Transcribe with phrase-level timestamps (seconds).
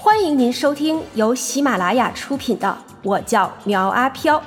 [0.00, 4.38] 欢迎您收听由喜马拉雅出品的《我叫苗阿飘》，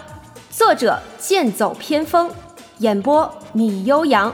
[0.50, 2.32] 作者剑走偏锋，
[2.78, 4.34] 演播米悠扬，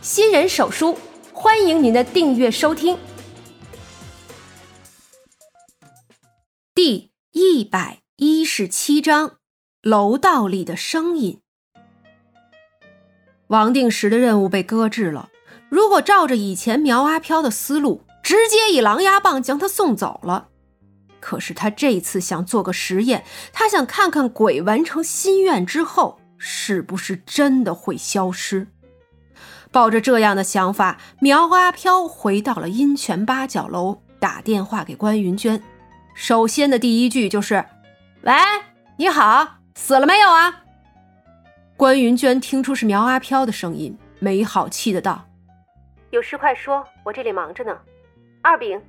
[0.00, 0.96] 新人手书，
[1.30, 2.96] 欢迎您的订阅收听。
[6.74, 9.32] 第一百一十七章：
[9.82, 11.42] 楼道里的声音。
[13.48, 15.28] 王定时的任务被搁置了。
[15.68, 20.48] 如果照着以前苗阿飘的思路，直接以狼牙棒将他送走了。
[21.20, 28.66] 可是他这次想做个实验，他想看看鬼完成心愿之后是不是真的会消失。
[29.70, 35.62] 抱着这样的想法，苗阿飘回到了阴泉八角楼，打电话给关云娟。
[36.16, 37.64] 首先的第一句就是
[38.22, 38.32] ：“喂，
[38.96, 40.64] 你好，死了没有啊？”
[41.78, 45.24] 关云娟听出是苗阿飘的声音，没好气的道。
[46.10, 47.72] 有事快说，我这里忙着呢。
[48.46, 48.80] 二饼，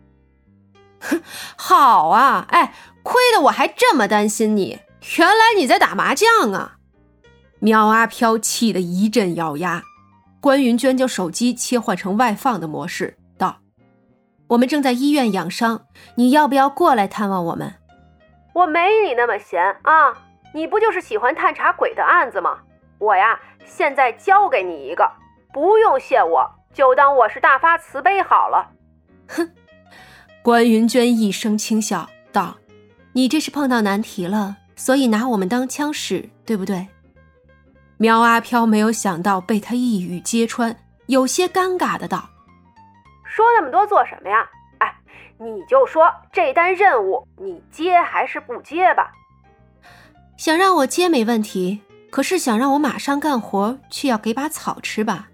[1.02, 1.20] 哼，
[1.58, 4.82] 好啊，哎，亏得我还这么担心你，
[5.18, 6.76] 原来你在打麻将啊！
[7.58, 9.82] 苗阿飘气得一阵咬牙。
[10.40, 13.58] 关云娟将手机切换成外放的模式，道
[14.50, 17.74] ：“我们正在医院养伤，你要不要过来探望我们？”
[18.54, 20.14] 我没你那么闲啊！
[20.54, 22.60] 你不就是喜欢探查鬼的案子吗？
[23.00, 25.12] 我呀，现在交给你一个，
[25.52, 26.52] 不用谢我。
[26.72, 28.77] 就当我是大发慈悲好了。
[29.28, 29.52] 哼，
[30.42, 32.58] 关云娟一声轻笑道
[33.14, 36.88] ：“你这是碰到难题了，所以拿我们当枪使，对不对？”
[37.98, 42.30] 苗阿飘没有想到被他一语揭穿，有些尴尬的道
[43.26, 44.48] ：“说那么多做什么呀？
[44.78, 44.96] 哎，
[45.40, 49.12] 你就说这单任务你接还是不接吧？
[50.38, 55.30] 想让我接没问题，可是想让我马上干活，却要给把草吃吧？”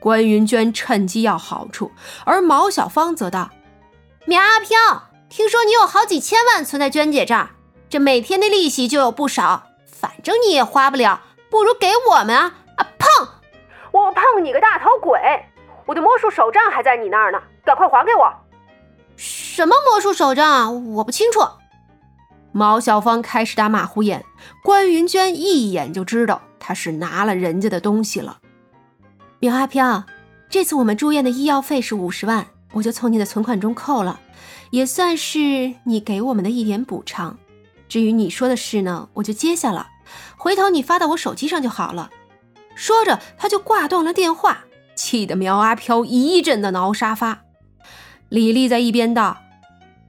[0.00, 1.92] 关云娟趁机要好处，
[2.24, 3.50] 而毛小芳则道
[4.26, 4.76] ：“苗阿飘，
[5.28, 7.50] 听说你有好几千万存在娟姐这儿，
[7.88, 13.28] 这每天的利息就有不少，反正你也花不了，不如给我们啊！”啊碰！
[13.90, 15.18] 我碰你个大头鬼！
[15.84, 18.32] 我的魔术手杖还在你那儿呢，赶快还给我！
[19.16, 20.70] 什么魔术手杖啊？
[20.70, 21.40] 我不清楚。
[22.52, 24.24] 毛小芳开始打马虎眼，
[24.62, 28.38] 关云娟一眼就知道他是拿了人家的东西了。
[29.40, 30.04] 苗阿飘，
[30.50, 34.18] 这次我们住院的医药费是五十万，我就从你的存款中扣了，
[34.70, 37.38] 也算是你给我们的一点补偿。
[37.88, 39.86] 至于你说的事呢，我就接下了，
[40.36, 42.10] 回头你发到我手机上就好了。
[42.74, 44.64] 说着，他就挂断了电话，
[44.96, 47.42] 气得苗阿飘一阵的挠沙发。
[48.28, 49.38] 李丽在一边道：“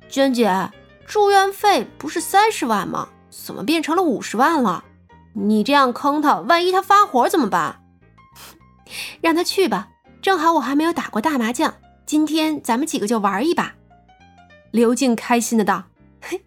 [0.10, 0.72] 娟姐，
[1.06, 3.10] 住院费不是三十万吗？
[3.30, 4.84] 怎么变成了五十万了？
[5.34, 7.76] 你这样坑他，万一他发火怎么办？”
[9.22, 9.90] 让他去吧，
[10.22, 13.76] 正好我还没有打过大麻将，今天咱们几个就玩一把。
[14.72, 15.86] 刘静开心的道
[16.22, 16.44] ：“嘿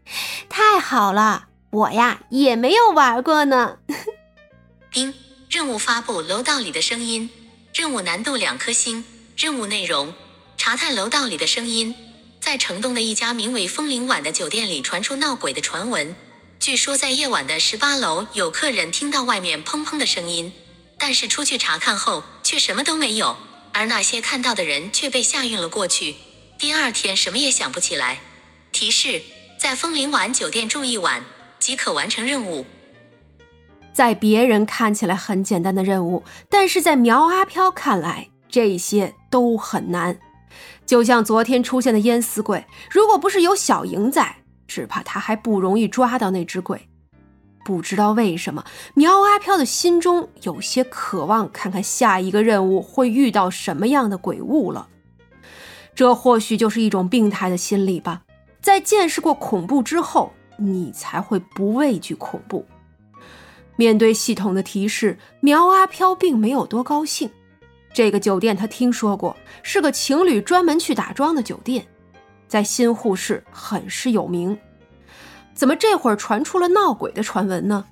[0.48, 3.78] 太好了，我呀也没有玩过呢。
[4.92, 5.12] ”叮
[5.48, 7.30] 任务发布：楼道里的声音，
[7.74, 9.04] 任务难度两颗星。
[9.36, 10.14] 任务内容：
[10.56, 11.94] 查探楼道里的声音。
[12.38, 16.14] 在城东的一家名为“风铃晚”的酒店里传出闹鬼的传闻，
[16.60, 20.52] 据说在夜晚的十八楼有客人听到外面砰砰的声音。
[21.04, 23.36] 但是出去查看后却什么都没有，
[23.72, 26.14] 而那些看到的人却被吓晕了过去，
[26.60, 28.20] 第二天什么也想不起来。
[28.70, 29.20] 提示：
[29.58, 31.24] 在枫林晚酒店住一晚
[31.58, 32.64] 即可完成任务。
[33.92, 40.16] 在别人看起来很简单的任务，但是在苗阿飘看来，这些都很难。
[40.86, 44.36] 就像昨天出现的淹死鬼，如果不是有小莹在，
[44.68, 46.88] 只怕他还不容易抓到那只鬼。
[47.64, 48.64] 不知道为什么，
[48.94, 54.88] 苗阿飘的心中有些渴望看看下一个任务会遇到什么样的鬼物了。
[55.94, 58.22] 这或许就是一种病态的心理吧。
[58.60, 62.66] 在见识过恐怖之后，你才会不畏惧恐怖。
[63.76, 67.30] 面对系统的提示，苗阿飘并没有多高兴。
[67.92, 71.86] 这个酒店他听说过，是个情侣专门去打桩的酒店，
[72.48, 74.56] 在新沪市很是有名。
[75.54, 77.84] 怎么这会儿传出了闹鬼的传闻呢？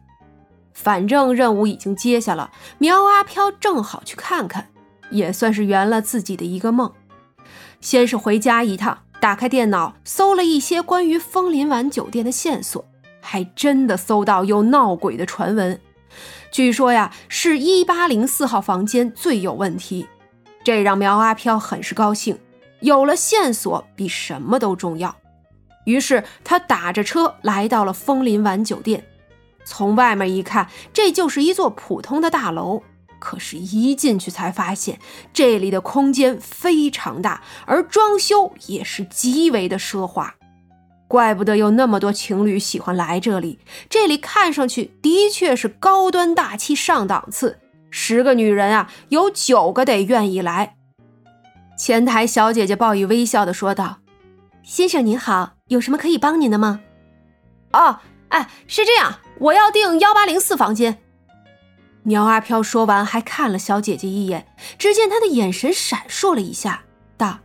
[0.72, 4.68] 反正任务已经接下了，苗阿飘正好去看看，
[5.10, 6.90] 也算是圆了自己的一个梦。
[7.80, 12.84] 先是回家一趟，打开电脑搜了一些关于枫林晚酒店的线索，
[13.20, 15.78] 还真的搜到有闹鬼的传闻。
[16.50, 20.08] 据说呀，是一八零四号房间最有问题，
[20.64, 22.38] 这让苗阿飘很是高兴，
[22.80, 25.14] 有了线索比什么都重要。
[25.84, 29.04] 于是他打着车来到了枫林晚酒店，
[29.64, 32.82] 从外面一看，这就是一座普通的大楼。
[33.18, 34.98] 可是，一进去才发现，
[35.32, 40.34] 这里的空间非常大，而装修也是极为的奢华。
[41.06, 43.58] 怪不得有那么多情侣喜欢来这里。
[43.90, 47.58] 这里看上去的确是高端大气上档次，
[47.90, 50.76] 十个女人啊，有九个得愿意来。
[51.76, 53.98] 前台小姐姐报以微笑的说道
[54.62, 56.80] ：“先生您好，有什么可以帮您的吗
[57.72, 60.98] ？”“哦，哎，是这样，我要订幺八零四房间。”
[62.02, 64.46] 苗阿飘说完，还看了小姐姐一眼，
[64.78, 66.84] 只见她的眼神闪烁了一下，
[67.16, 67.40] 道：“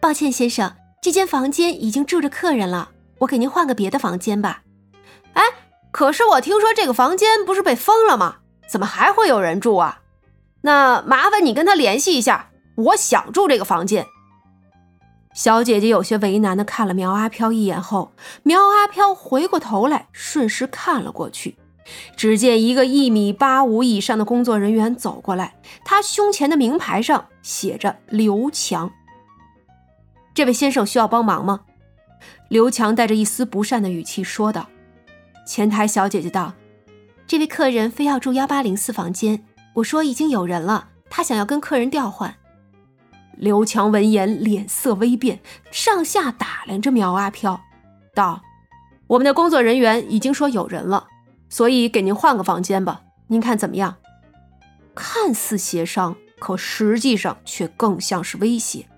[0.00, 2.90] 抱歉，先生。”这间房间已经住着客人了，
[3.20, 4.62] 我给您换个别的房间吧。
[5.34, 5.44] 哎，
[5.92, 8.38] 可是我听说这个房间不是被封了吗？
[8.68, 10.00] 怎么还会有人住啊？
[10.62, 14.06] 那麻烦你跟他联系一下，我想住这个房间。
[15.38, 18.10] 小姐姐有些为难的看了苗阿飘一眼后，
[18.42, 21.56] 苗阿飘回过头来，顺势看了过去，
[22.16, 25.54] 只见一个一米八五以上的工作人员走过来，
[25.84, 28.90] 他胸前的名牌上写着刘强。
[30.34, 31.60] 这位先生需要帮忙吗？
[32.48, 34.66] 刘强带着一丝不善的语气说道。
[35.46, 36.54] 前台小姐姐道
[37.28, 39.44] ：“这位客人非要住幺八零四房间，
[39.74, 42.34] 我说已经有人了，他想要跟客人调换。”
[43.38, 45.38] 刘强闻言脸色微变，
[45.70, 47.60] 上下打量着苗阿飘，
[48.12, 48.42] 道
[49.06, 51.06] ：“我们的工作人员已经说有人了，
[51.48, 53.96] 所以给您换个房间吧，您看怎么样？”
[54.92, 58.88] 看似协商，可实际上却更像是威胁。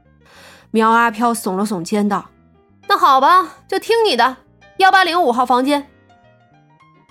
[0.70, 2.30] 苗阿飘耸了耸肩，道
[2.88, 4.38] ：“那好吧，就听你的，
[4.78, 5.86] 幺八零五号房间。”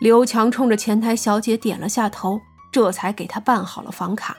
[0.01, 2.41] 刘强冲着前台小姐点了下头，
[2.71, 4.35] 这才给她办好了房卡。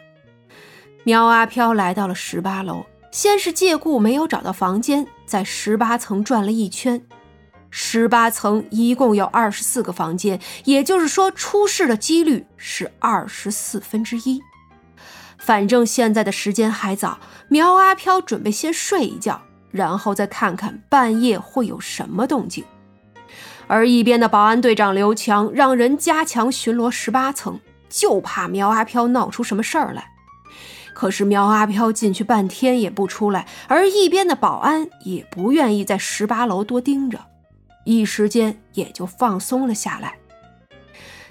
[1.02, 7.00] 苗阿飘来到了十八楼，先是借故没有找到房间，在十八层转了一圈。
[7.70, 14.42] 十八层一共有二十四个房间，也就是说，出事的几率是二十四分之一。
[15.38, 17.18] 反正现在的时间还早，
[17.48, 22.62] 苗阿飘准备先睡一觉，然后再看看半夜会有什么动静。
[23.66, 27.58] 而一边的保安队长刘强让人加强巡逻十八层，
[27.88, 30.10] 就怕苗阿飘闹出什么事儿来。
[31.00, 37.18] 可是苗阿飘进去半天也不出来，而一边的保安也不愿意在十八楼多盯着，
[37.86, 40.18] 一时间也就放松了下来。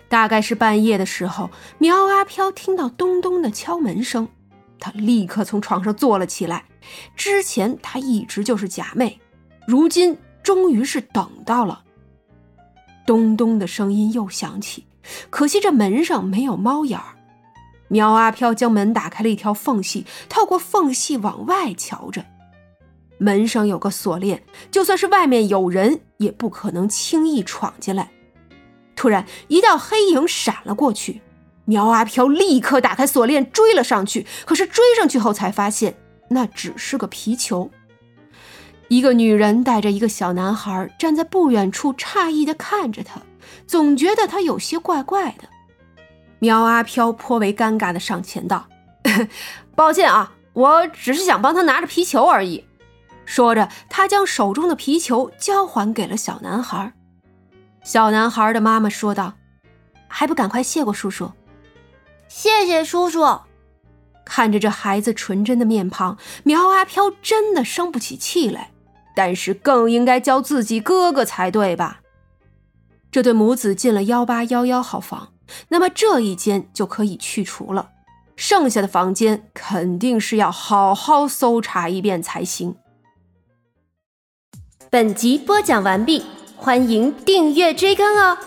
[0.08, 4.28] 大概是半夜的时候，苗阿飘听到咚咚的敲门声，
[4.80, 6.66] 他立刻从床上坐了起来。
[7.16, 9.18] 之前他一直就是假寐，
[9.68, 11.84] 如今终于是等到了。
[13.06, 14.88] 咚咚的声音又响起，
[15.30, 17.19] 可惜这门上没有猫眼儿。
[17.90, 22.26] 苗阿飘将门打开了一条缝隙，透过缝隙往外瞧着，
[23.18, 28.10] 门上有个锁链，就算是外面有人，也不可能轻易闯进来。
[28.96, 31.22] 突然，一道黑影闪了过去，
[31.66, 34.26] 苗阿飘立刻打开锁链追了上去。
[34.46, 35.96] 可是追上去后才发现，
[36.30, 37.72] 那只是个皮球。
[38.88, 43.22] 一个女人带着一个小男孩站在不远处，诧异的看着他，
[43.66, 45.48] 总觉得他有些怪怪的。
[46.40, 48.68] 苗阿飘颇为尴尬的上前道
[49.76, 52.66] ：“抱歉啊，我只是想帮他拿着皮球而已。”
[53.26, 56.94] 说着，他将手中的皮球交还给了小男孩。
[57.84, 59.36] 小男孩的妈妈说道
[60.08, 61.32] ：“还不赶快谢过叔叔？”
[62.28, 63.42] 谢谢叔叔。
[64.26, 68.72] 看着这孩子纯真的面庞，苗阿飘真的生不起气来，
[69.16, 72.02] 但是更应该叫自己哥哥才对吧？
[73.12, 75.34] 这对母子进了幺八幺幺号房，
[75.70, 77.90] 那么这一间就可以去除了，
[78.36, 82.76] 剩下的房间肯定是要好好搜查一遍才行。
[84.90, 86.24] 本集播讲完毕。
[86.62, 88.38] 欢迎订阅追更哦！